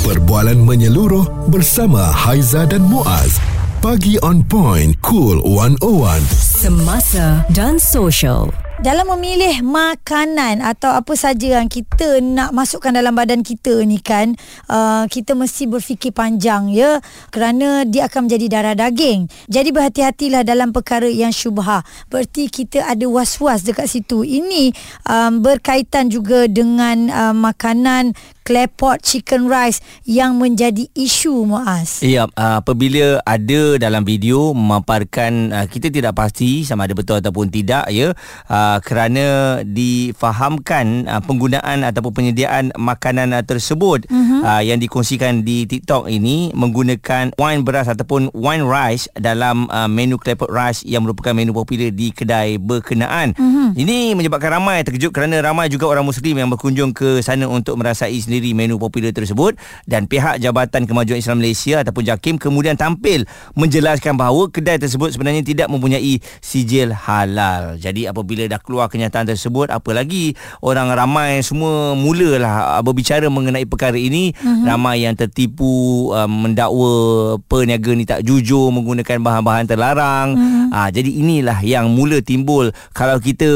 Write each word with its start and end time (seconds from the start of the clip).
Perbualan 0.00 0.56
menyeluruh 0.64 1.52
bersama 1.52 2.00
Haiza 2.00 2.64
dan 2.64 2.80
Muaz. 2.88 3.36
Pagi 3.84 4.16
on 4.24 4.40
point, 4.40 4.96
cool 5.04 5.44
101. 5.44 6.24
Semasa 6.32 7.44
dan 7.52 7.76
social. 7.76 8.48
Dalam 8.80 9.12
memilih 9.12 9.60
makanan 9.60 10.64
atau 10.64 10.96
apa 10.96 11.12
saja 11.12 11.60
yang 11.60 11.68
kita 11.68 12.24
nak 12.24 12.56
masukkan 12.56 12.96
dalam 12.96 13.12
badan 13.12 13.44
kita 13.44 13.84
ni 13.84 14.00
kan 14.00 14.32
uh, 14.72 15.04
kita 15.04 15.36
mesti 15.36 15.68
berfikir 15.68 16.16
panjang 16.16 16.72
ya 16.72 17.04
kerana 17.28 17.84
dia 17.84 18.08
akan 18.08 18.24
menjadi 18.24 18.46
darah 18.48 18.72
daging. 18.72 19.28
Jadi 19.52 19.68
berhati-hatilah 19.68 20.48
dalam 20.48 20.72
perkara 20.72 21.12
yang 21.12 21.28
syubha. 21.28 21.84
Berarti 22.08 22.48
kita 22.48 22.88
ada 22.88 23.04
was-was 23.04 23.68
dekat 23.68 23.84
situ. 23.84 24.24
Ini 24.24 24.72
um, 25.04 25.44
berkaitan 25.44 26.08
juga 26.08 26.48
dengan 26.48 27.12
uh, 27.12 27.36
makanan 27.36 28.16
clay 28.50 28.66
pot 28.66 28.98
chicken 28.98 29.46
rice 29.46 29.78
yang 30.02 30.34
menjadi 30.34 30.90
isu 30.98 31.46
Muaz. 31.46 32.02
Ya, 32.02 32.26
apabila 32.34 33.22
ada 33.22 33.78
dalam 33.78 34.02
video 34.02 34.50
memaparkan 34.50 35.54
uh, 35.54 35.66
kita 35.70 35.86
tidak 35.86 36.18
pasti 36.18 36.66
sama 36.66 36.90
ada 36.90 36.98
betul 36.98 37.22
ataupun 37.22 37.46
tidak 37.46 37.86
ya. 37.94 38.10
Uh, 38.50 38.82
kerana 38.82 39.26
difahamkan 39.62 41.06
penggunaan 41.30 41.86
ataupun 41.86 42.10
penyediaan 42.10 42.74
makanan 42.74 43.38
tersebut 43.46 44.10
uh-huh. 44.10 44.42
uh, 44.42 44.62
yang 44.66 44.82
dikongsikan 44.82 45.46
di 45.46 45.70
TikTok 45.70 46.10
ini 46.10 46.50
menggunakan 46.50 47.38
wine 47.38 47.62
beras 47.62 47.86
ataupun 47.86 48.34
wine 48.34 48.66
rice 48.66 49.06
dalam 49.14 49.70
menu 49.86 50.18
claypot 50.18 50.50
rice 50.50 50.82
yang 50.82 51.06
merupakan 51.06 51.30
menu 51.38 51.54
popular 51.54 51.94
di 51.94 52.10
kedai 52.10 52.58
berkenaan. 52.58 53.30
Uh-huh. 53.38 53.70
Ini 53.78 54.18
menyebabkan 54.18 54.58
ramai 54.58 54.82
terkejut 54.82 55.14
kerana 55.14 55.38
ramai 55.38 55.70
juga 55.70 55.86
orang 55.86 56.02
muslim 56.02 56.34
yang 56.34 56.50
berkunjung 56.50 56.90
ke 56.90 57.22
sana 57.22 57.46
untuk 57.46 57.78
merasai 57.78 58.18
sendiri 58.18 58.39
menu 58.56 58.80
popular 58.80 59.12
tersebut 59.12 59.60
dan 59.84 60.08
pihak 60.08 60.40
Jabatan 60.40 60.88
Kemajuan 60.88 61.20
Islam 61.20 61.44
Malaysia 61.44 61.84
ataupun 61.84 62.08
JAKIM 62.08 62.36
kemudian 62.40 62.74
tampil 62.74 63.28
menjelaskan 63.54 64.16
bahawa 64.16 64.48
kedai 64.48 64.80
tersebut 64.80 65.12
sebenarnya 65.14 65.44
tidak 65.44 65.68
mempunyai 65.68 66.18
sijil 66.40 66.96
halal. 66.96 67.76
Jadi 67.76 68.08
apabila 68.08 68.48
dah 68.48 68.60
keluar 68.60 68.88
kenyataan 68.88 69.28
tersebut 69.28 69.68
apalagi 69.68 70.34
orang 70.64 70.90
ramai 70.92 71.40
semua 71.44 71.92
mulalah 71.94 72.78
uh, 72.78 72.82
berbicara 72.82 73.26
mengenai 73.26 73.64
perkara 73.64 73.96
ini 73.96 74.32
uh-huh. 74.34 74.66
ramai 74.66 75.04
yang 75.04 75.14
tertipu 75.14 76.10
uh, 76.12 76.28
mendakwa 76.28 77.36
peniaga 77.46 77.92
ni 77.94 78.04
tak 78.06 78.22
jujur 78.22 78.70
menggunakan 78.70 79.18
bahan-bahan 79.20 79.64
terlarang 79.66 80.28
uh-huh. 80.36 80.76
uh, 80.76 80.88
jadi 80.88 81.10
inilah 81.10 81.58
yang 81.64 81.90
mula 81.90 82.22
timbul 82.22 82.70
kalau 82.94 83.18
kita 83.18 83.48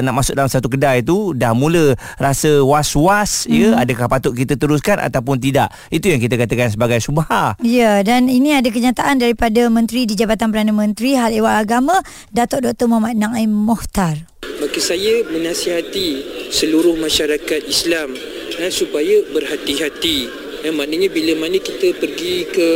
nak 0.00 0.14
masuk 0.14 0.34
dalam 0.38 0.50
satu 0.50 0.70
kedai 0.70 1.02
tu 1.02 1.32
dah 1.34 1.52
mula 1.52 1.94
rasa 2.16 2.62
was-was 2.62 3.46
uh-huh. 3.46 3.54
ya 3.54 3.68
mhm. 3.74 3.80
Adakah 3.88 4.12
patut 4.12 4.36
kita 4.36 4.60
teruskan 4.60 5.00
ataupun 5.00 5.40
tidak 5.40 5.72
itu 5.88 6.12
yang 6.12 6.20
kita 6.20 6.36
katakan 6.36 6.68
sebagai 6.68 7.00
subha 7.00 7.56
ya 7.64 8.04
dan 8.04 8.28
ini 8.28 8.52
ada 8.52 8.68
kenyataan 8.68 9.16
daripada 9.16 9.72
menteri 9.72 10.04
di 10.04 10.12
Jabatan 10.12 10.52
Perdana 10.52 10.76
Menteri 10.76 11.16
Hal 11.16 11.32
Ehwal 11.32 11.64
Agama 11.64 12.04
Datuk 12.28 12.68
Dr 12.68 12.84
Muhammad 12.84 13.16
Naim 13.16 13.48
Mohtar 13.48 14.28
Maka 14.58 14.78
saya 14.82 15.24
menasihati 15.24 16.08
seluruh 16.52 16.98
masyarakat 16.98 17.62
Islam 17.70 18.10
eh, 18.58 18.72
supaya 18.74 19.22
berhati-hati. 19.30 20.18
Eh, 20.66 20.74
maknanya 20.74 21.06
bila 21.14 21.46
mana 21.46 21.62
kita 21.62 21.94
pergi 21.94 22.42
ke 22.50 22.70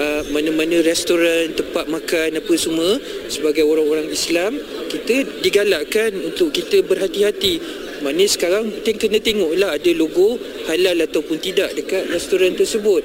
uh, 0.00 0.22
mana-mana 0.32 0.80
restoran, 0.80 1.52
tempat 1.52 1.86
makan 1.92 2.40
apa 2.40 2.54
semua 2.56 2.96
sebagai 3.28 3.68
orang-orang 3.68 4.08
Islam, 4.08 4.56
kita 4.88 5.28
digalakkan 5.44 6.16
untuk 6.24 6.50
kita 6.56 6.80
berhati-hati. 6.82 7.83
Maknanya 8.04 8.28
sekarang 8.28 8.64
kita 8.84 9.08
kena 9.08 9.16
tengoklah 9.16 9.80
ada 9.80 9.90
logo 9.96 10.36
halal 10.68 11.00
ataupun 11.08 11.40
tidak 11.40 11.72
dekat 11.72 12.04
restoran 12.12 12.52
tersebut. 12.52 13.00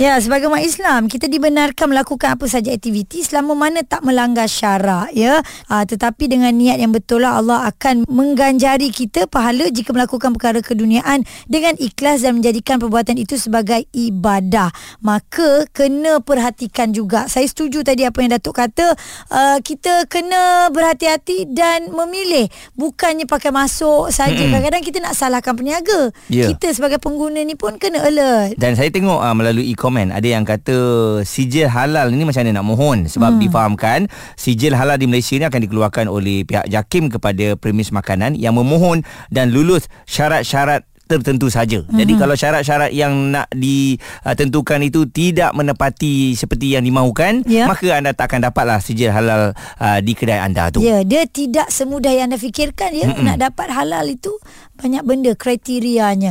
Ya, 0.00 0.16
sebagai 0.16 0.48
umat 0.48 0.64
Islam, 0.64 1.12
kita 1.12 1.28
dibenarkan 1.28 1.92
melakukan 1.92 2.32
apa 2.32 2.48
saja 2.48 2.72
aktiviti 2.72 3.20
selama 3.20 3.52
mana 3.52 3.84
tak 3.84 4.00
melanggar 4.00 4.48
syarak, 4.48 5.12
ya. 5.12 5.44
Ha, 5.68 5.84
tetapi 5.84 6.24
dengan 6.24 6.56
niat 6.56 6.80
yang 6.80 6.88
betul 6.88 7.20
lah 7.20 7.36
Allah 7.36 7.68
akan 7.68 8.08
mengganjari 8.08 8.88
kita 8.88 9.28
pahala 9.28 9.68
jika 9.68 9.92
melakukan 9.92 10.32
perkara 10.32 10.64
keduniaan 10.64 11.28
dengan 11.52 11.76
ikhlas 11.76 12.24
dan 12.24 12.40
menjadikan 12.40 12.80
perbuatan 12.80 13.20
itu 13.20 13.36
sebagai 13.36 13.84
ibadah. 13.92 14.72
Maka 15.04 15.68
kena 15.68 16.24
perhatikan 16.24 16.96
juga. 16.96 17.28
Saya 17.28 17.44
setuju 17.44 17.84
tadi 17.84 18.08
apa 18.08 18.24
yang 18.24 18.32
Datuk 18.32 18.56
kata, 18.56 18.96
uh, 19.28 19.60
kita 19.60 20.08
kena 20.08 20.72
berhati-hati 20.72 21.52
dan 21.52 21.92
memilih 21.92 22.48
bukannya 22.72 23.28
pakai 23.28 23.52
masuk 23.52 24.08
saja. 24.08 24.32
Kadang-kadang 24.32 24.80
kita 24.80 25.04
nak 25.04 25.12
salahkan 25.12 25.52
peniaga. 25.52 26.08
Yeah. 26.32 26.56
Kita 26.56 26.72
sebagai 26.72 26.96
pengguna 26.96 27.44
ni 27.44 27.52
pun 27.52 27.76
kena 27.76 28.00
alert. 28.00 28.56
Dan 28.56 28.80
saya 28.80 28.88
tengok 28.88 29.20
uh, 29.20 29.36
melalui 29.36 29.68
e 29.68 29.76
komen 29.90 30.14
ada 30.14 30.22
yang 30.22 30.46
kata 30.46 30.78
sijil 31.26 31.66
halal 31.66 32.14
ni 32.14 32.22
macam 32.22 32.46
mana 32.46 32.62
nak 32.62 32.66
mohon 32.70 32.98
sebab 33.10 33.34
hmm. 33.34 33.40
difahamkan 33.42 34.06
sijil 34.38 34.78
halal 34.78 34.94
di 34.94 35.10
Malaysia 35.10 35.34
ni 35.34 35.42
akan 35.42 35.66
dikeluarkan 35.66 36.06
oleh 36.06 36.46
pihak 36.46 36.70
JAKIM 36.70 37.10
kepada 37.10 37.58
premis 37.58 37.90
makanan 37.90 38.38
yang 38.38 38.54
memohon 38.54 39.02
dan 39.34 39.50
lulus 39.50 39.90
syarat-syarat 40.06 40.86
tertentu 41.10 41.50
saja. 41.50 41.82
Mm-hmm. 41.82 41.98
Jadi 41.98 42.12
kalau 42.14 42.34
syarat-syarat 42.38 42.94
yang 42.94 43.34
nak 43.34 43.50
ditentukan 43.50 44.78
itu 44.86 45.10
tidak 45.10 45.50
menepati 45.58 46.38
seperti 46.38 46.78
yang 46.78 46.86
dimahukan, 46.86 47.42
yeah. 47.50 47.66
maka 47.66 47.98
anda 47.98 48.14
tak 48.14 48.30
akan 48.30 48.46
dapatlah 48.46 48.78
sijil 48.78 49.10
halal 49.10 49.50
uh, 49.82 49.98
di 49.98 50.14
kedai 50.14 50.38
anda 50.38 50.70
tu. 50.70 50.78
Ya, 50.78 50.94
yeah, 50.94 51.00
dia 51.02 51.26
tidak 51.26 51.66
semudah 51.74 52.14
yang 52.14 52.30
anda 52.30 52.38
fikirkan 52.38 52.94
ya. 52.94 53.10
Mm-hmm. 53.10 53.26
Nak 53.26 53.36
dapat 53.42 53.74
halal 53.74 54.06
itu 54.06 54.30
banyak 54.78 55.02
benda 55.02 55.34
kriterianya. 55.34 56.30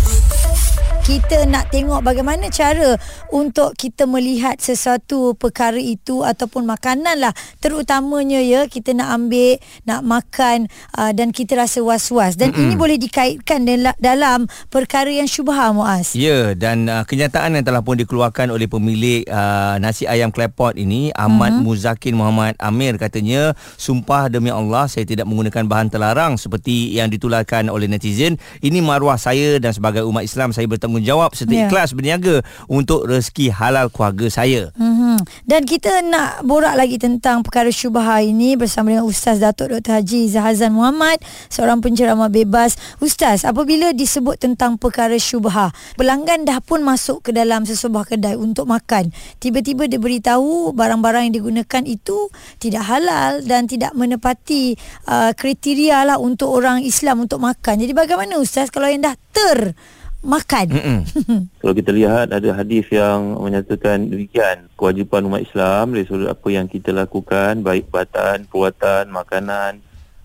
kita 1.01 1.49
nak 1.49 1.73
tengok 1.73 2.05
bagaimana 2.05 2.53
cara 2.53 2.93
untuk 3.33 3.73
kita 3.73 4.05
melihat 4.05 4.61
sesuatu 4.61 5.33
perkara 5.33 5.81
itu 5.81 6.21
ataupun 6.21 6.69
makanan 6.69 7.17
lah 7.17 7.33
terutamanya 7.57 8.37
ya 8.37 8.69
kita 8.69 8.93
nak 8.93 9.09
ambil 9.09 9.57
nak 9.81 10.01
makan 10.05 10.69
uh, 10.93 11.09
dan 11.09 11.33
kita 11.33 11.57
rasa 11.57 11.81
was-was 11.81 12.37
dan 12.37 12.53
Mm-mm. 12.53 12.61
ini 12.61 12.73
boleh 12.77 13.01
dikaitkan 13.01 13.65
dalam 13.97 14.45
perkara 14.69 15.09
yang 15.09 15.25
syubha 15.25 15.73
Muaz. 15.73 16.13
Ya 16.13 16.53
dan 16.53 16.85
uh, 16.85 17.01
kenyataan 17.01 17.57
yang 17.57 17.65
telah 17.65 17.81
pun 17.81 17.97
dikeluarkan 17.97 18.53
oleh 18.53 18.69
pemilik 18.69 19.25
uh, 19.25 19.81
nasi 19.81 20.05
ayam 20.05 20.29
klepot 20.29 20.77
ini 20.77 21.09
Ahmad 21.17 21.57
mm-hmm. 21.57 21.65
Muzakin 21.65 22.13
Muhammad 22.13 22.53
Amir 22.61 23.01
katanya 23.01 23.57
sumpah 23.73 24.29
demi 24.29 24.53
Allah 24.53 24.85
saya 24.85 25.09
tidak 25.09 25.25
menggunakan 25.25 25.65
bahan 25.65 25.89
terlarang 25.89 26.37
seperti 26.37 26.93
yang 26.93 27.09
ditularkan 27.09 27.73
oleh 27.73 27.89
netizen 27.89 28.37
ini 28.61 28.85
maruah 28.85 29.17
saya 29.17 29.57
dan 29.57 29.73
sebagai 29.73 30.05
umat 30.05 30.21
Islam 30.21 30.53
saya 30.53 30.69
bertanggung 30.69 30.90
bertanggungjawab 30.91 31.31
serta 31.31 31.55
yeah. 31.55 31.67
ikhlas 31.71 31.95
berniaga 31.95 32.35
untuk 32.67 33.07
rezeki 33.07 33.55
halal 33.55 33.87
keluarga 33.87 34.27
saya. 34.27 34.75
Mm-hmm. 34.75 35.15
Dan 35.47 35.61
kita 35.63 36.03
nak 36.03 36.43
borak 36.43 36.75
lagi 36.75 36.99
tentang 36.99 37.47
perkara 37.47 37.71
syubha 37.71 38.19
ini 38.19 38.59
bersama 38.59 38.91
dengan 38.91 39.07
Ustaz 39.07 39.39
Datuk 39.39 39.71
Dr. 39.71 40.03
Haji 40.03 40.27
Zahazan 40.27 40.75
Muhammad, 40.75 41.23
seorang 41.47 41.79
penceramah 41.79 42.27
bebas. 42.27 42.75
Ustaz, 42.99 43.47
apabila 43.47 43.95
disebut 43.95 44.35
tentang 44.35 44.75
perkara 44.75 45.15
syubha, 45.15 45.71
pelanggan 45.95 46.43
dah 46.43 46.59
pun 46.59 46.83
masuk 46.83 47.23
ke 47.23 47.31
dalam 47.31 47.63
sesebuah 47.63 48.11
kedai 48.11 48.35
untuk 48.35 48.67
makan. 48.67 49.15
Tiba-tiba 49.39 49.87
dia 49.87 50.01
beritahu 50.01 50.75
barang-barang 50.75 51.31
yang 51.31 51.35
digunakan 51.39 51.83
itu 51.87 52.27
tidak 52.59 52.83
halal 52.83 53.39
dan 53.45 53.69
tidak 53.69 53.95
menepati 53.95 54.75
uh, 55.07 55.31
kriteria 55.31 56.03
lah 56.03 56.17
untuk 56.19 56.51
orang 56.51 56.83
Islam 56.83 57.23
untuk 57.23 57.39
makan. 57.39 57.79
Jadi 57.79 57.93
bagaimana 57.95 58.41
Ustaz 58.41 58.73
kalau 58.73 58.89
yang 58.89 59.05
dah 59.05 59.15
ter 59.31 59.73
makan. 60.21 60.67
Kalau 61.61 61.73
kita 61.73 61.91
lihat 61.93 62.29
ada 62.29 62.49
hadis 62.53 62.85
yang 62.93 63.41
menyatakan 63.41 64.09
demikian 64.09 64.69
kewajipan 64.77 65.25
umat 65.25 65.41
Islam 65.45 65.97
dari 65.97 66.05
sudut 66.05 66.29
apa 66.29 66.47
yang 66.53 66.69
kita 66.69 66.93
lakukan 66.93 67.65
baik 67.65 67.89
batan, 67.89 68.45
perbuatan, 68.45 69.09
makanan 69.09 69.81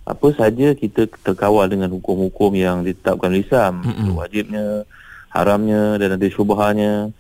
apa 0.06 0.28
saja 0.38 0.70
kita 0.78 1.10
terkawal 1.26 1.66
dengan 1.66 1.90
hukum-hukum 1.90 2.54
yang 2.54 2.86
ditetapkan 2.86 3.26
oleh 3.34 3.42
Islam. 3.42 3.82
Wajibnya, 4.14 4.86
haramnya 5.34 5.98
dan 5.98 6.14
ada 6.14 6.26
syubhanya, 6.30 7.10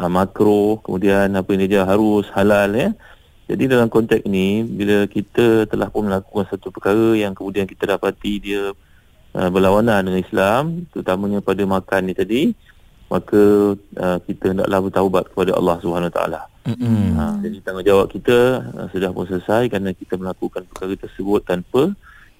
uh, 0.00 0.08
makro, 0.08 0.80
kemudian 0.80 1.36
apa 1.36 1.50
ini 1.52 1.68
dia 1.68 1.84
harus 1.84 2.24
halal 2.32 2.72
ya. 2.72 2.96
Jadi 3.44 3.66
dalam 3.68 3.92
konteks 3.92 4.24
ini 4.24 4.64
bila 4.64 5.04
kita 5.10 5.68
telah 5.68 5.92
pun 5.92 6.08
melakukan 6.08 6.48
satu 6.48 6.72
perkara 6.72 7.18
yang 7.18 7.36
kemudian 7.36 7.68
kita 7.68 7.92
dapati 7.92 8.40
dia 8.40 8.72
uh, 9.34 9.48
berlawanan 9.50 10.06
dengan 10.06 10.20
Islam 10.20 10.62
terutamanya 10.90 11.42
pada 11.44 11.62
makan 11.66 12.00
ni 12.06 12.14
tadi 12.14 12.42
maka 13.10 13.74
uh, 13.74 14.18
kita 14.22 14.54
hendaklah 14.54 14.78
bertaubat 14.86 15.24
kepada 15.34 15.50
Allah 15.58 15.76
Subhanahu 15.82 16.14
taala. 16.14 16.46
Uh, 16.70 17.34
jadi 17.42 17.58
tanggungjawab 17.66 18.06
kita 18.06 18.38
uh, 18.70 18.86
sudah 18.94 19.10
pun 19.10 19.26
selesai 19.26 19.66
kerana 19.66 19.90
kita 19.90 20.14
melakukan 20.14 20.62
perkara 20.70 20.94
tersebut 20.94 21.42
tanpa 21.42 21.90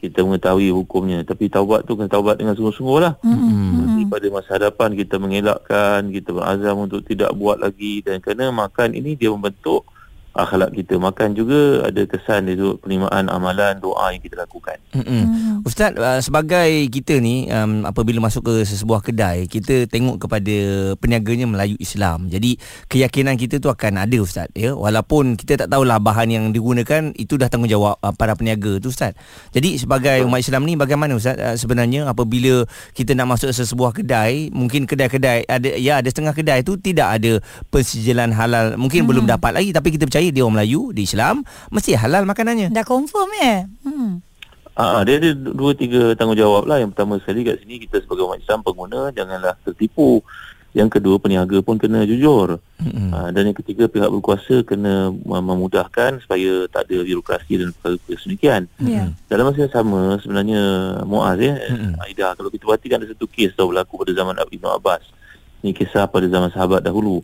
kita 0.01 0.23
mengetahui 0.23 0.71
hukumnya. 0.71 1.27
Tapi 1.27 1.51
taubat 1.51 1.85
tu 1.85 1.99
kena 1.99 2.07
taubat 2.09 2.39
dengan 2.39 2.55
sungguh-sungguh 2.55 2.99
lah. 3.03 3.19
Mm-hmm. 3.21 4.09
pada 4.09 4.27
masa 4.33 4.51
hadapan 4.57 4.97
kita 4.97 5.21
mengelakkan 5.21 6.09
kita 6.09 6.31
berazam 6.33 6.89
untuk 6.89 7.05
tidak 7.05 7.31
buat 7.37 7.61
lagi. 7.61 8.01
Dan 8.01 8.23
kerana 8.25 8.49
makan 8.49 8.97
ini 8.97 9.19
dia 9.19 9.29
membentuk 9.29 9.85
akhlak 10.31 10.71
kita 10.79 10.95
makan 10.95 11.35
juga 11.35 11.83
ada 11.83 12.07
kesan 12.07 12.47
tu 12.55 12.79
penerimaan 12.79 13.27
amalan 13.27 13.75
doa 13.83 14.15
yang 14.15 14.23
kita 14.23 14.39
lakukan. 14.39 14.79
Mm-hmm. 14.95 15.23
Mm. 15.27 15.67
Ustaz 15.67 15.93
uh, 15.99 16.23
sebagai 16.23 16.87
kita 16.87 17.19
ni 17.19 17.51
um, 17.51 17.83
apabila 17.83 18.23
masuk 18.23 18.47
ke 18.47 18.55
sesebuah 18.63 19.03
kedai 19.03 19.51
kita 19.51 19.91
tengok 19.91 20.23
kepada 20.23 20.57
peniaganya 21.03 21.51
Melayu 21.51 21.75
Islam. 21.83 22.31
Jadi 22.31 22.57
keyakinan 22.87 23.35
kita 23.35 23.59
tu 23.59 23.67
akan 23.67 24.07
ada 24.07 24.19
ustaz 24.23 24.47
ya 24.55 24.71
walaupun 24.71 25.35
kita 25.35 25.67
tak 25.67 25.69
tahulah 25.69 25.99
bahan 25.99 26.31
yang 26.31 26.45
digunakan 26.55 27.11
itu 27.19 27.35
dah 27.35 27.51
tanggungjawab 27.51 27.99
uh, 27.99 28.15
para 28.15 28.39
peniaga 28.39 28.79
tu 28.79 28.95
ustaz. 28.95 29.19
Jadi 29.51 29.83
sebagai 29.83 30.23
umat 30.31 30.47
Islam 30.47 30.63
ni 30.63 30.79
bagaimana 30.79 31.19
ustaz 31.19 31.35
uh, 31.37 31.59
sebenarnya 31.59 32.07
apabila 32.07 32.63
kita 32.95 33.19
nak 33.19 33.35
masuk 33.35 33.51
sesebuah 33.51 33.99
kedai 33.99 34.55
mungkin 34.55 34.87
kedai-kedai 34.87 35.51
ada 35.51 35.69
ya 35.75 35.99
ada 35.99 36.07
setengah 36.07 36.39
kedai 36.39 36.63
tu 36.63 36.79
tidak 36.79 37.19
ada 37.19 37.43
pensijilan 37.75 38.31
halal 38.31 38.79
mungkin 38.79 39.03
mm. 39.05 39.09
belum 39.11 39.25
dapat 39.27 39.59
lagi 39.59 39.75
tapi 39.75 39.91
kita 39.95 40.07
percaya 40.07 40.20
percaya 40.21 40.37
dia 40.37 40.45
orang 40.45 40.57
Melayu 40.61 40.83
di 40.93 41.03
Islam 41.09 41.41
mesti 41.73 41.97
halal 41.97 42.29
makanannya. 42.29 42.69
Dah 42.69 42.85
confirm 42.85 43.29
ya. 43.41 43.65
Hmm. 43.89 44.21
Ah, 44.77 45.01
dia 45.01 45.17
ada 45.17 45.33
dua 45.33 45.73
tiga 45.73 46.13
tanggungjawab 46.13 46.69
lah. 46.69 46.77
Yang 46.85 46.93
pertama 46.93 47.17
sekali 47.25 47.41
kat 47.49 47.65
sini 47.65 47.81
kita 47.81 48.05
sebagai 48.05 48.29
umat 48.29 48.45
Islam 48.45 48.61
pengguna 48.61 49.09
janganlah 49.17 49.57
tertipu. 49.65 50.21
Yang 50.71 51.01
kedua 51.01 51.19
peniaga 51.19 51.59
pun 51.67 51.83
kena 51.83 52.07
jujur. 52.07 52.63
Mm-hmm. 52.79 53.11
Ah, 53.11 53.29
dan 53.35 53.51
yang 53.51 53.59
ketiga 53.59 53.91
pihak 53.91 54.07
berkuasa 54.07 54.63
kena 54.63 55.11
memudahkan 55.27 56.23
supaya 56.23 56.69
tak 56.71 56.87
ada 56.87 57.03
birokrasi 57.03 57.59
dan 57.59 57.75
perkara-perkara 57.75 58.17
sedemikian. 58.23 58.63
Yeah. 58.79 59.11
Dalam 59.27 59.51
masa 59.51 59.67
yang 59.67 59.75
sama 59.75 60.23
sebenarnya 60.23 60.63
Muaz 61.11 61.43
ya, 61.43 61.59
mm-hmm. 61.59 62.05
Aida 62.07 62.39
kalau 62.39 62.55
kita 62.55 62.71
perhatikan 62.71 63.03
ada 63.03 63.11
satu 63.11 63.27
kes 63.27 63.59
tau 63.59 63.73
berlaku 63.73 63.99
pada 63.99 64.13
zaman 64.15 64.39
Ibn 64.39 64.69
Abbas. 64.79 65.03
Ini 65.67 65.75
kisah 65.75 66.07
pada 66.07 66.31
zaman 66.31 66.55
sahabat 66.55 66.87
dahulu 66.87 67.21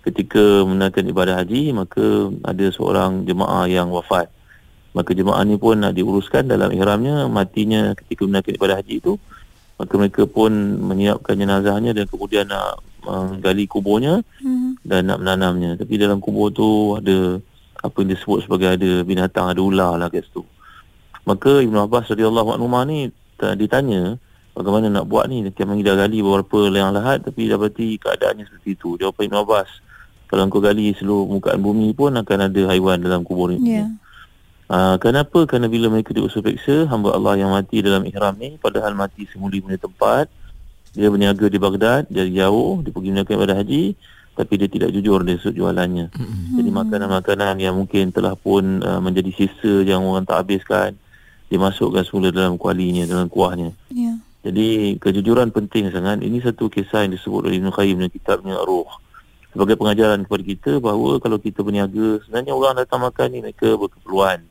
ketika 0.00 0.64
menunaikan 0.64 1.04
ibadah 1.08 1.44
haji 1.44 1.76
maka 1.76 2.32
ada 2.46 2.66
seorang 2.72 3.28
jemaah 3.28 3.68
yang 3.68 3.92
wafat 3.92 4.32
maka 4.96 5.14
jemaah 5.14 5.44
ni 5.46 5.60
pun 5.60 5.78
nak 5.78 5.94
diuruskan 5.94 6.50
dalam 6.50 6.72
ihramnya 6.74 7.28
matinya 7.30 7.92
ketika 7.94 8.26
menunaikan 8.26 8.56
ibadah 8.56 8.76
haji 8.80 8.94
itu 8.98 9.14
maka 9.80 9.92
mereka 9.96 10.22
pun 10.28 10.52
menyiapkan 10.80 11.40
jenazahnya 11.40 11.96
dan 11.96 12.04
kemudian 12.04 12.44
nak 12.48 12.84
menggali 13.00 13.64
kuburnya 13.64 14.20
hmm. 14.44 14.84
dan 14.84 15.08
nak 15.08 15.24
menanamnya 15.24 15.76
tapi 15.80 15.96
dalam 15.96 16.20
kubur 16.20 16.52
tu 16.52 17.00
ada 17.00 17.40
apa 17.80 17.96
yang 18.04 18.12
disebut 18.12 18.44
sebagai 18.44 18.76
ada 18.76 18.90
binatang 19.04 19.48
ada 19.48 19.60
ular 19.60 19.96
lah 19.96 20.12
kat 20.12 20.28
situ 20.28 20.44
maka 21.24 21.64
Ibn 21.64 21.88
Abbas 21.88 22.12
radhiyallahu 22.12 22.60
anhu 22.60 22.68
ni 22.88 23.08
ditanya 23.40 24.20
bagaimana 24.52 24.92
nak 24.92 25.08
buat 25.08 25.32
ni 25.32 25.48
dia 25.48 25.64
memang 25.64 25.80
dah 25.80 25.96
gali 25.96 26.20
beberapa 26.20 26.68
yang 26.68 26.92
lahat 26.92 27.24
tapi 27.24 27.48
dapati 27.48 27.96
keadaannya 27.96 28.44
seperti 28.48 28.76
itu 28.76 29.00
jawapan 29.00 29.32
Ibn 29.32 29.36
Abbas 29.48 29.70
kalau 30.30 30.46
kau 30.46 30.62
gali 30.62 30.94
seluruh 30.94 31.26
mukaan 31.26 31.58
bumi 31.58 31.90
pun 31.90 32.14
akan 32.14 32.38
ada 32.46 32.62
haiwan 32.70 33.02
dalam 33.02 33.26
kubur 33.26 33.50
ini. 33.50 33.82
Yeah. 33.82 33.90
Uh, 34.70 34.94
kenapa? 35.02 35.42
Kerana 35.50 35.66
bila 35.66 35.90
mereka 35.90 36.14
diusul 36.14 36.46
peksa, 36.46 36.86
hamba 36.86 37.18
Allah 37.18 37.42
yang 37.42 37.50
mati 37.50 37.82
dalam 37.82 38.06
ihram 38.06 38.38
ni, 38.38 38.54
padahal 38.54 38.94
mati 38.94 39.26
semuli 39.26 39.58
punya 39.58 39.82
tempat, 39.82 40.30
dia 40.94 41.10
berniaga 41.10 41.50
di 41.50 41.58
Baghdad, 41.58 42.06
dari 42.06 42.30
jauh, 42.30 42.78
dia 42.78 42.94
pergi 42.94 43.10
menunaikan 43.10 43.34
ibadah 43.42 43.56
haji, 43.58 43.98
tapi 44.38 44.52
dia 44.54 44.70
tidak 44.70 44.94
jujur 44.94 45.26
dari 45.26 45.42
sudut 45.42 45.58
jualannya. 45.58 46.14
Mm-hmm. 46.14 46.54
Jadi 46.62 46.70
makanan-makanan 46.70 47.54
yang 47.58 47.74
mungkin 47.74 48.14
telah 48.14 48.38
pun 48.38 48.86
uh, 48.86 49.02
menjadi 49.02 49.34
sisa 49.34 49.82
yang 49.82 50.06
orang 50.06 50.22
tak 50.22 50.46
habiskan, 50.46 50.94
dimasukkan 51.50 52.06
semula 52.06 52.30
dalam 52.30 52.54
kualinya, 52.54 53.02
dalam 53.10 53.26
kuahnya. 53.26 53.74
Yeah. 53.90 54.22
Jadi 54.46 54.94
kejujuran 55.02 55.50
penting 55.50 55.90
sangat. 55.90 56.22
Ini 56.22 56.38
satu 56.46 56.70
kisah 56.70 57.02
yang 57.02 57.18
disebut 57.18 57.50
oleh 57.50 57.58
Ibn 57.58 57.74
Qayyim 57.74 57.98
dalam 57.98 58.14
kitabnya 58.14 58.54
Ruh 58.62 58.86
sebagai 59.50 59.74
pengajaran 59.74 60.22
kepada 60.26 60.42
kita 60.46 60.72
bahawa 60.78 61.18
kalau 61.18 61.38
kita 61.42 61.60
berniaga 61.66 62.22
sebenarnya 62.26 62.52
orang 62.54 62.74
datang 62.78 63.00
makan 63.02 63.26
ni 63.34 63.38
mereka 63.42 63.74
berkeperluan. 63.74 64.46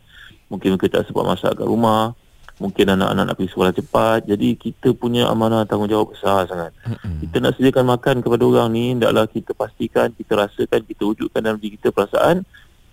Mungkin 0.49 0.75
mereka 0.75 0.99
tak 0.99 1.07
sempat 1.07 1.25
masak 1.25 1.55
kat 1.55 1.67
rumah 1.67 2.17
mungkin 2.59 2.91
anak-anak 2.91 3.23
nak 3.31 3.35
pergi 3.39 3.51
sekolah 3.55 3.73
cepat. 3.73 4.19
Jadi 4.27 4.47
kita 4.59 4.91
punya 4.91 5.31
amanah 5.31 5.63
tanggungjawab 5.63 6.13
besar 6.13 6.45
sangat. 6.45 6.75
Mm-hmm. 6.83 7.15
kita 7.23 7.35
nak 7.39 7.53
sediakan 7.55 7.85
makan 7.87 8.15
kepada 8.19 8.43
orang 8.43 8.69
ni 8.75 8.85
hendaklah 8.93 9.25
kita 9.25 9.55
pastikan 9.55 10.11
kita 10.13 10.35
rasakan 10.35 10.83
kita 10.83 11.01
wujudkan 11.07 11.41
dalam 11.41 11.57
diri 11.57 11.79
kita 11.79 11.95
perasaan 11.95 12.43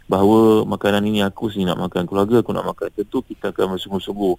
bahawa 0.06 0.62
makanan 0.62 1.02
ini 1.06 1.22
aku 1.26 1.50
sendiri 1.50 1.74
nak 1.74 1.90
makan 1.90 2.06
keluarga 2.06 2.38
aku 2.38 2.54
nak 2.54 2.66
makan 2.66 2.88
tentu 2.94 3.22
kita 3.26 3.50
akan 3.50 3.74
bersungguh-sungguh 3.74 4.34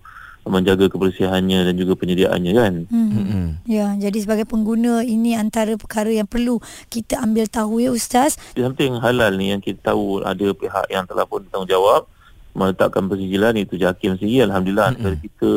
menjaga 0.47 0.87
kebersihannya 0.87 1.67
dan 1.67 1.75
juga 1.75 1.99
penyediaannya 1.99 2.51
kan. 2.55 2.73
Hmm. 2.87 3.09
Hmm. 3.11 3.49
Ya, 3.67 3.91
jadi 3.99 4.15
sebagai 4.23 4.47
pengguna 4.47 5.03
ini 5.03 5.35
antara 5.35 5.75
perkara 5.75 6.07
yang 6.07 6.25
perlu 6.25 6.63
kita 6.87 7.19
ambil 7.19 7.51
tahu 7.51 7.83
ya 7.83 7.91
ustaz. 7.91 8.39
Di 8.55 8.63
samping 8.63 8.95
halal 9.03 9.35
ni 9.35 9.51
yang 9.51 9.59
kita 9.59 9.91
tahu 9.91 10.23
ada 10.23 10.47
pihak 10.55 10.87
yang 10.87 11.03
telah 11.03 11.27
pun 11.27 11.43
bertanggungjawab 11.43 12.07
meletakkan 12.57 13.05
persijilan 13.05 13.53
itu 13.53 13.77
JAKIM 13.77 14.17
sendiri 14.17 14.49
alhamdulillah 14.49 14.89
hmm. 14.89 14.95
antara 14.97 15.15
kita 15.21 15.51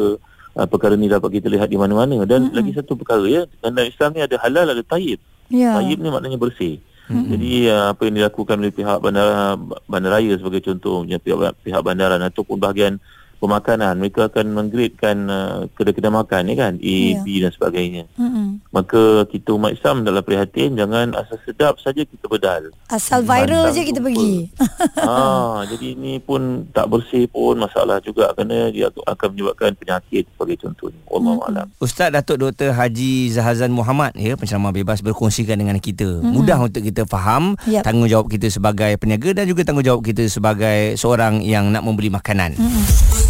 uh, 0.53 0.67
perkara 0.69 0.95
ni 1.01 1.09
dapat 1.09 1.41
kita 1.41 1.49
lihat 1.49 1.73
di 1.73 1.81
mana-mana 1.81 2.29
dan 2.29 2.51
hmm. 2.51 2.53
lagi 2.53 2.77
satu 2.77 2.93
perkara 2.93 3.25
ya 3.25 3.43
dalam 3.65 3.89
Islam 3.89 4.11
ni 4.13 4.21
ada 4.21 4.37
halal 4.43 4.67
ada 4.69 4.83
tayyib. 4.85 5.17
Ya. 5.49 5.81
Tayyib 5.81 5.99
ni 6.03 6.09
maknanya 6.13 6.37
bersih. 6.37 6.83
Hmm. 7.11 7.27
Jadi 7.27 7.67
uh, 7.67 7.91
apa 7.91 8.07
yang 8.07 8.23
dilakukan 8.23 8.57
oleh 8.63 8.71
pihak 8.71 9.03
bandara 9.03 9.59
bandaraya 9.91 10.31
sebagai 10.39 10.63
contohnya 10.63 11.19
pihak 11.19 11.59
pihak 11.67 11.83
bandara 11.83 12.23
ataupun 12.23 12.63
bahagian 12.63 13.03
pemakanan 13.41 13.97
mereka 13.97 14.29
akan 14.29 14.53
menggradekan 14.53 15.17
uh, 15.33 15.65
kedai-kedai 15.73 16.13
makan 16.13 16.43
ni 16.45 16.55
kan 16.61 16.77
A, 16.77 16.85
yeah. 17.17 17.25
B 17.25 17.41
dan 17.41 17.51
sebagainya 17.57 18.05
mm-hmm. 18.21 18.69
maka 18.69 19.25
kita 19.33 19.57
umat 19.57 19.73
Islam 19.73 20.05
dalam 20.05 20.21
prihatin 20.21 20.77
jangan 20.77 21.17
asal 21.17 21.41
sedap 21.49 21.81
saja 21.81 22.05
kita 22.05 22.29
bedal 22.29 22.69
asal 22.93 23.25
viral 23.25 23.73
je 23.73 23.83
kita 23.89 24.05
pergi 24.05 24.53
ah, 25.09 25.65
jadi 25.65 25.97
ini 25.97 26.21
pun 26.21 26.69
tak 26.69 26.93
bersih 26.93 27.25
pun 27.33 27.57
masalah 27.57 27.97
juga 28.05 28.29
kerana 28.37 28.69
dia 28.69 28.93
akan 28.93 29.29
menyebabkan 29.33 29.73
penyakit 29.73 30.29
sebagai 30.37 30.61
contohnya 30.61 31.01
Allah 31.09 31.35
mm-hmm. 31.41 31.81
Ustaz 31.81 32.13
Datuk 32.13 32.37
Dr. 32.45 32.77
Haji 32.77 33.33
Zahazan 33.33 33.73
Muhammad 33.73 34.13
ya 34.21 34.37
penceramah 34.37 34.77
bebas 34.77 35.01
berkongsikan 35.01 35.57
dengan 35.57 35.81
kita 35.81 36.21
mm-hmm. 36.21 36.33
mudah 36.37 36.61
untuk 36.61 36.85
kita 36.85 37.09
faham 37.09 37.57
yep. 37.65 37.89
tanggungjawab 37.89 38.29
kita 38.29 38.53
sebagai 38.53 39.01
peniaga 39.01 39.33
dan 39.33 39.49
juga 39.49 39.65
tanggungjawab 39.65 40.05
kita 40.05 40.29
sebagai 40.29 41.01
seorang 41.01 41.41
yang 41.41 41.73
nak 41.73 41.81
membeli 41.89 42.13
makanan 42.13 42.61
mm-hmm 42.61 43.30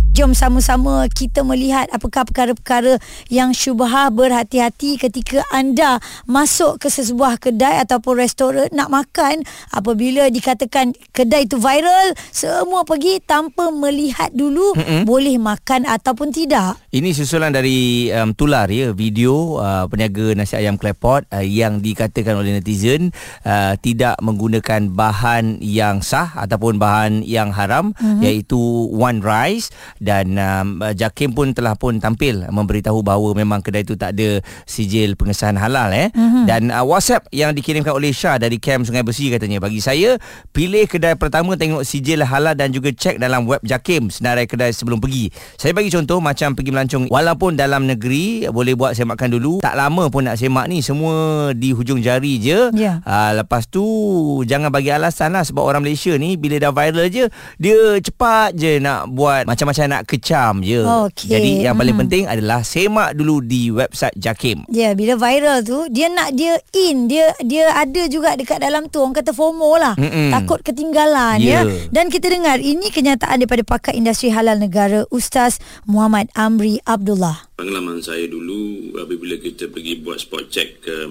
Jom 0.11 0.35
sama-sama 0.35 1.07
kita 1.07 1.39
melihat 1.39 1.87
apakah 1.87 2.27
perkara-perkara 2.27 2.99
yang 3.31 3.55
syubhah 3.55 4.11
berhati-hati 4.11 4.99
ketika 4.99 5.39
anda 5.55 6.03
masuk 6.27 6.83
ke 6.83 6.91
sesebuah 6.91 7.39
kedai 7.39 7.79
ataupun 7.79 8.19
restoran 8.19 8.67
nak 8.75 8.91
makan 8.91 9.47
apabila 9.71 10.27
dikatakan 10.27 10.91
kedai 11.15 11.47
itu 11.47 11.55
viral 11.55 12.11
semua 12.27 12.83
pergi 12.83 13.23
tanpa 13.23 13.71
melihat 13.71 14.35
dulu 14.35 14.75
mm-hmm. 14.75 15.07
boleh 15.07 15.39
makan 15.39 15.87
ataupun 15.87 16.35
tidak. 16.35 16.75
Ini 16.91 17.15
susulan 17.15 17.55
dari 17.55 18.11
um, 18.11 18.35
tular 18.35 18.67
ya 18.67 18.91
video 18.91 19.63
uh, 19.63 19.87
peniaga 19.87 20.35
nasi 20.35 20.59
ayam 20.59 20.75
klepot 20.75 21.23
uh, 21.31 21.39
yang 21.39 21.79
dikatakan 21.79 22.35
oleh 22.35 22.59
netizen 22.59 23.15
uh, 23.47 23.79
tidak 23.79 24.19
menggunakan 24.19 24.91
bahan 24.91 25.63
yang 25.63 26.03
sah 26.03 26.35
ataupun 26.35 26.75
bahan 26.75 27.23
yang 27.23 27.55
haram 27.55 27.95
mm-hmm. 27.95 28.19
iaitu 28.27 28.59
one 28.91 29.23
rice 29.23 29.71
dan 30.01 30.33
um, 30.33 30.81
Jakim 30.97 31.37
pun 31.37 31.53
telah 31.53 31.77
pun 31.77 32.01
tampil 32.01 32.49
memberitahu 32.49 33.05
bahawa 33.05 33.37
memang 33.37 33.61
kedai 33.61 33.85
itu 33.85 33.93
tak 33.93 34.17
ada 34.17 34.41
sijil 34.65 35.13
pengesahan 35.13 35.53
halal 35.61 35.93
eh 35.93 36.09
mm-hmm. 36.09 36.43
dan 36.49 36.73
uh, 36.73 36.81
WhatsApp 36.81 37.29
yang 37.29 37.53
dikirimkan 37.53 37.93
oleh 37.93 38.09
Syah 38.09 38.41
dari 38.41 38.57
Camp 38.57 38.89
Sungai 38.89 39.05
Besi 39.05 39.29
katanya 39.29 39.61
bagi 39.61 39.77
saya 39.77 40.17
pilih 40.49 40.89
kedai 40.89 41.13
pertama 41.13 41.53
tengok 41.53 41.85
sijil 41.85 42.25
halal 42.25 42.57
dan 42.57 42.73
juga 42.73 42.89
cek 42.89 43.21
dalam 43.21 43.45
web 43.45 43.61
Jakim 43.61 44.09
senarai 44.09 44.49
kedai 44.49 44.73
sebelum 44.73 44.97
pergi 44.97 45.29
saya 45.61 45.77
bagi 45.77 45.93
contoh 45.93 46.17
macam 46.17 46.57
pergi 46.57 46.73
melancong 46.73 47.05
walaupun 47.13 47.53
dalam 47.53 47.85
negeri 47.85 48.49
boleh 48.49 48.73
buat 48.73 48.97
semakan 48.97 49.29
dulu 49.37 49.53
tak 49.61 49.77
lama 49.77 50.09
pun 50.09 50.25
nak 50.25 50.41
semak 50.41 50.65
ni 50.65 50.81
semua 50.81 51.53
di 51.53 51.77
hujung 51.77 52.01
jari 52.01 52.41
je 52.41 52.73
yeah. 52.73 53.05
uh, 53.05 53.37
lepas 53.37 53.69
tu 53.69 53.85
jangan 54.49 54.73
bagi 54.73 54.89
alasan 54.89 55.37
lah 55.37 55.45
sebab 55.45 55.61
orang 55.61 55.85
Malaysia 55.85 56.17
ni 56.17 56.41
bila 56.41 56.57
dah 56.57 56.73
viral 56.73 57.05
je 57.13 57.29
dia 57.61 58.01
cepat 58.01 58.57
je 58.57 58.81
nak 58.81 59.13
buat 59.13 59.45
macam-macam 59.45 59.90
nak 59.91 60.07
kecam 60.07 60.63
je. 60.63 60.79
Okay. 61.11 61.35
Jadi 61.35 61.51
yang 61.67 61.75
paling 61.75 61.99
hmm. 61.99 62.03
penting 62.07 62.23
adalah 62.31 62.63
semak 62.63 63.11
dulu 63.11 63.43
di 63.43 63.67
website 63.67 64.15
Jakim. 64.15 64.63
Ya, 64.71 64.87
yeah, 64.87 64.91
bila 64.95 65.19
viral 65.19 65.67
tu 65.67 65.83
dia 65.91 66.07
nak 66.07 66.31
dia 66.31 66.55
in, 66.71 67.11
dia 67.11 67.35
dia 67.43 67.75
ada 67.75 68.07
juga 68.07 68.39
dekat 68.39 68.63
dalam 68.63 68.87
tu 68.87 69.03
orang 69.03 69.19
kata 69.19 69.35
FOMO 69.35 69.71
lah. 69.75 69.99
Mm-mm. 69.99 70.31
Takut 70.31 70.63
ketinggalan 70.63 71.43
yeah. 71.43 71.67
ya. 71.67 71.91
Dan 71.91 72.07
kita 72.07 72.31
dengar 72.31 72.63
ini 72.63 72.87
kenyataan 72.87 73.43
daripada 73.43 73.67
pakar 73.67 73.91
industri 73.91 74.31
halal 74.31 74.55
negara 74.55 75.03
Ustaz 75.11 75.59
Muhammad 75.83 76.31
Amri 76.31 76.79
Abdullah. 76.87 77.51
Pengalaman 77.59 77.99
saya 77.99 78.25
dulu 78.31 78.95
apabila 78.95 79.35
kita 79.37 79.67
pergi 79.67 79.99
buat 79.99 80.17
spot 80.17 80.47
check 80.47 80.81
ke 80.81 80.95
uh, 80.95 81.09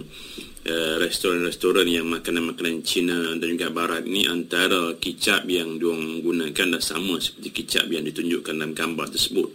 restoran-restoran 1.01 1.87
yang 1.87 2.07
makanan-makanan 2.07 2.83
Cina 2.87 3.35
dan 3.39 3.49
juga 3.55 3.69
Barat 3.71 4.07
ni 4.07 4.27
antara 4.27 4.95
kicap 4.97 5.47
yang 5.51 5.77
diorang 5.77 6.23
gunakan 6.23 6.79
dah 6.79 6.83
sama 6.83 7.19
seperti 7.19 7.51
kicap 7.63 7.87
yang 7.91 8.07
ditunjukkan 8.07 8.55
dalam 8.55 8.73
gambar 8.73 9.07
tersebut. 9.11 9.49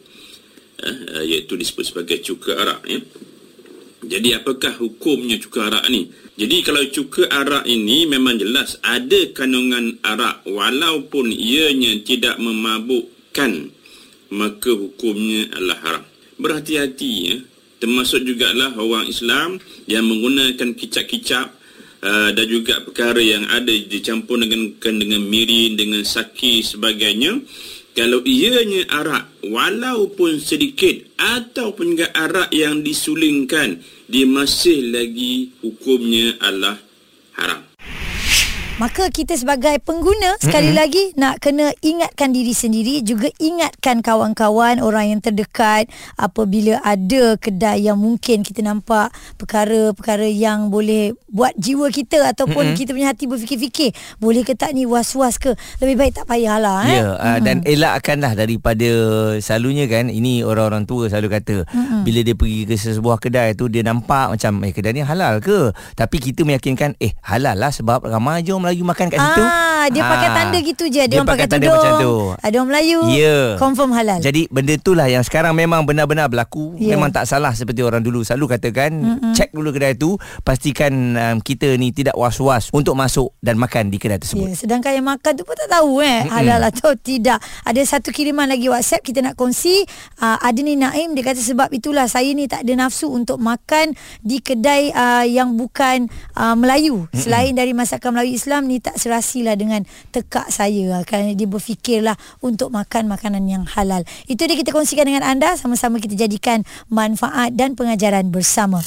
Uh, 0.76 1.24
iaitu 1.24 1.56
disebut 1.56 1.88
sebagai 1.88 2.20
cuka 2.20 2.52
arak. 2.60 2.82
Ya. 2.84 3.00
Jadi 4.06 4.38
apakah 4.38 4.76
hukumnya 4.78 5.40
cuka 5.40 5.72
arak 5.72 5.88
ni? 5.90 6.12
Jadi 6.36 6.56
kalau 6.68 6.84
cuka 6.92 7.32
arak 7.32 7.64
ini 7.64 8.06
memang 8.06 8.36
jelas 8.36 8.78
ada 8.84 9.32
kandungan 9.32 9.98
arak 10.04 10.44
walaupun 10.44 11.32
ianya 11.32 12.04
tidak 12.04 12.36
memabukkan 12.38 13.72
maka 14.36 14.72
hukumnya 14.76 15.48
adalah 15.56 15.80
haram. 15.82 16.06
Berhati-hati 16.36 17.12
ya. 17.24 17.38
Termasuk 17.78 18.24
jugalah 18.24 18.74
orang 18.80 19.06
Islam 19.06 19.60
yang 19.86 20.08
menggunakan 20.08 20.74
kicap-kicap 20.74 21.52
uh, 22.02 22.30
dan 22.32 22.46
juga 22.48 22.82
perkara 22.82 23.20
yang 23.20 23.46
ada 23.52 23.72
dicampur 23.72 24.40
dengan 24.40 24.74
dengan 24.80 25.22
mirin, 25.26 25.76
dengan 25.76 26.02
saki 26.06 26.64
sebagainya. 26.64 27.42
Kalau 27.96 28.20
ianya 28.28 28.92
arak 28.92 29.40
walaupun 29.48 30.44
sedikit 30.44 31.16
ataupun 31.16 31.96
juga 31.96 32.12
arak 32.12 32.52
yang 32.52 32.84
disulingkan 32.84 33.80
dia 34.12 34.28
masih 34.28 34.92
lagi 34.92 35.56
hukumnya 35.64 36.36
adalah 36.44 36.76
haram. 37.40 37.75
Maka 38.76 39.08
kita 39.08 39.40
sebagai 39.40 39.80
pengguna 39.80 40.36
sekali 40.36 40.76
mm-hmm. 40.76 40.82
lagi 40.84 41.04
nak 41.16 41.40
kena 41.40 41.72
ingatkan 41.80 42.36
diri 42.36 42.52
sendiri 42.52 43.00
juga 43.08 43.32
ingatkan 43.40 44.04
kawan-kawan 44.04 44.84
orang 44.84 45.16
yang 45.16 45.22
terdekat 45.24 45.88
apabila 46.20 46.84
ada 46.84 47.40
kedai 47.40 47.88
yang 47.88 47.96
mungkin 47.96 48.44
kita 48.44 48.60
nampak 48.60 49.16
perkara-perkara 49.40 50.28
yang 50.28 50.68
boleh 50.68 51.16
buat 51.32 51.56
jiwa 51.56 51.88
kita 51.88 52.28
ataupun 52.36 52.76
mm-hmm. 52.76 52.80
kita 52.84 52.92
punya 52.92 53.08
hati 53.16 53.32
berfikir-fikir 53.32 53.96
boleh 54.20 54.44
ke 54.44 54.60
tak 54.60 54.76
ni 54.76 54.84
was-was 54.84 55.40
ke 55.40 55.56
lebih 55.80 55.96
baik 55.96 56.20
tak 56.20 56.28
payahlah 56.28 56.84
eh. 56.84 57.00
Ya 57.00 57.08
mm-hmm. 57.16 57.40
dan 57.48 57.58
elakkanlah 57.64 58.36
daripada 58.36 58.92
selalunya 59.40 59.88
kan 59.88 60.12
ini 60.12 60.44
orang-orang 60.44 60.84
tua 60.84 61.08
selalu 61.08 61.32
kata 61.32 61.56
mm-hmm. 61.64 62.04
bila 62.04 62.20
dia 62.28 62.36
pergi 62.36 62.68
ke 62.68 62.76
sebuah 62.76 63.24
kedai 63.24 63.56
tu 63.56 63.72
dia 63.72 63.88
nampak 63.88 64.36
macam 64.36 64.68
eh 64.68 64.76
kedai 64.76 64.92
ni 64.92 65.00
halal 65.00 65.40
ke 65.40 65.72
tapi 65.96 66.20
kita 66.20 66.44
meyakinkan 66.44 67.00
eh 67.00 67.16
halal 67.24 67.56
lah 67.56 67.72
sebab 67.72 68.04
ramai 68.04 68.44
je 68.44 68.65
Melayu 68.66 68.84
makan 68.84 69.06
kat 69.08 69.20
situ. 69.20 69.42
Ah, 69.42 69.86
dia 69.88 70.02
pakai 70.02 70.28
Ah. 70.28 70.36
tanda 70.36 70.58
gitu 70.60 70.84
je. 70.86 70.98
Dia, 70.98 71.06
Dia 71.06 71.18
orang 71.18 71.30
pakai, 71.30 71.46
pakai 71.46 71.54
tanda 71.54 71.66
tudung. 71.68 71.78
macam 71.78 71.94
tu. 72.02 72.14
Ada 72.42 72.56
orang 72.56 72.70
Melayu. 72.70 73.00
Ya. 73.14 73.38
Confirm 73.56 73.90
halal. 73.92 74.20
Jadi 74.20 74.42
benda 74.50 74.74
itulah 74.74 75.06
yang 75.06 75.22
sekarang 75.22 75.54
memang 75.54 75.86
benar-benar 75.86 76.26
berlaku. 76.26 76.74
Ya. 76.76 76.92
Memang 76.92 77.10
tak 77.10 77.24
salah 77.24 77.52
seperti 77.52 77.80
orang 77.80 78.02
dulu 78.02 78.22
selalu 78.22 78.46
katakan, 78.52 78.92
Mm-mm. 78.92 79.32
cek 79.32 79.52
dulu 79.52 79.70
kedai 79.70 79.94
tu, 79.94 80.18
pastikan 80.42 80.92
um, 81.14 81.38
kita 81.38 81.74
ni 81.74 81.92
tidak 81.92 82.16
was-was 82.16 82.72
untuk 82.72 82.96
masuk 82.96 83.36
dan 83.40 83.56
makan 83.56 83.90
di 83.90 83.98
kedai 83.98 84.18
tersebut. 84.18 84.56
sedangkan 84.56 84.92
yang 84.94 85.06
makan 85.06 85.32
tu 85.34 85.44
pun 85.44 85.54
tak 85.54 85.70
tahu 85.70 86.00
eh 86.00 86.24
halal 86.26 86.62
atau 86.64 86.96
tidak. 86.96 87.38
Ada 87.62 87.82
satu 87.86 88.10
kiriman 88.10 88.48
lagi 88.48 88.66
WhatsApp 88.66 89.04
kita 89.04 89.20
nak 89.20 89.36
kongsi. 89.36 89.84
Uh, 90.18 90.40
ada 90.40 90.56
ni 90.58 90.74
Naim 90.74 91.12
dia 91.12 91.24
kata 91.24 91.38
sebab 91.38 91.70
itulah 91.70 92.08
saya 92.08 92.32
ni 92.32 92.48
tak 92.48 92.64
ada 92.64 92.74
nafsu 92.80 93.12
untuk 93.12 93.36
makan 93.36 93.92
di 94.22 94.40
kedai 94.40 94.90
uh, 94.90 95.26
yang 95.26 95.54
bukan 95.54 96.08
uh, 96.34 96.56
Melayu. 96.56 97.04
Mm-mm. 97.04 97.18
Selain 97.18 97.52
dari 97.52 97.76
masakan 97.76 98.16
Melayu 98.16 98.32
Islam 98.34 98.55
ni 98.64 98.80
tak 98.80 98.96
serasilah 98.96 99.60
dengan 99.60 99.84
tekak 100.16 100.48
saya. 100.48 101.04
Kerana 101.04 101.36
dia 101.36 101.48
berfikirlah 101.52 102.16
untuk 102.40 102.72
makan 102.72 103.12
makanan 103.12 103.44
yang 103.52 103.68
halal. 103.68 104.08
Itu 104.32 104.48
dia 104.48 104.56
kita 104.56 104.72
kongsikan 104.72 105.12
dengan 105.12 105.28
anda 105.28 105.60
sama-sama 105.60 106.00
kita 106.00 106.16
jadikan 106.16 106.64
manfaat 106.88 107.52
dan 107.60 107.76
pengajaran 107.76 108.32
bersama. 108.32 108.80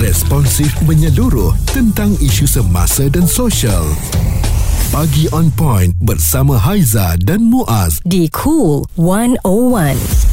Responsif 0.00 0.72
menyeluruh 0.88 1.52
tentang 1.76 2.16
isu 2.24 2.48
semasa 2.48 3.04
dan 3.12 3.28
sosial. 3.28 3.84
Pagi 4.90 5.28
on 5.30 5.52
point 5.52 5.92
bersama 6.00 6.56
Haiza 6.56 7.20
dan 7.20 7.44
Muaz. 7.44 8.00
di 8.08 8.26
Cool 8.32 8.88
101. 8.96 10.29